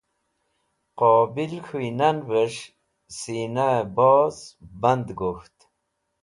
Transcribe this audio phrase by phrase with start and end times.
[0.99, 2.63] Qobil k̃hũynavẽs̃h
[3.17, 4.35] sẽnayboz
[4.81, 5.57] band gok̃ht.